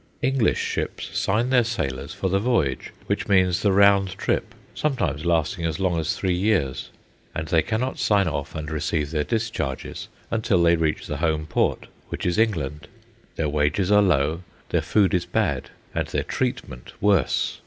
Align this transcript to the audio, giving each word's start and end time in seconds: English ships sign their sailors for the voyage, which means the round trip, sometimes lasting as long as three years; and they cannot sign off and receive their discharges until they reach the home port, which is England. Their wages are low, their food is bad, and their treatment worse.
English 0.23 0.57
ships 0.57 1.15
sign 1.15 1.51
their 1.51 1.63
sailors 1.63 2.11
for 2.11 2.27
the 2.27 2.39
voyage, 2.39 2.91
which 3.05 3.27
means 3.27 3.61
the 3.61 3.71
round 3.71 4.17
trip, 4.17 4.55
sometimes 4.73 5.25
lasting 5.27 5.63
as 5.63 5.79
long 5.79 5.99
as 5.99 6.15
three 6.15 6.33
years; 6.33 6.89
and 7.35 7.49
they 7.49 7.61
cannot 7.61 7.99
sign 7.99 8.27
off 8.27 8.55
and 8.55 8.71
receive 8.71 9.11
their 9.11 9.23
discharges 9.23 10.07
until 10.31 10.63
they 10.63 10.75
reach 10.75 11.05
the 11.05 11.17
home 11.17 11.45
port, 11.45 11.85
which 12.09 12.25
is 12.25 12.39
England. 12.39 12.87
Their 13.35 13.47
wages 13.49 13.91
are 13.91 14.01
low, 14.01 14.41
their 14.69 14.81
food 14.81 15.13
is 15.13 15.27
bad, 15.27 15.69
and 15.93 16.07
their 16.07 16.23
treatment 16.23 16.93
worse. 16.99 17.59